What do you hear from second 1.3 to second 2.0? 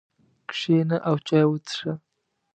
وڅښه.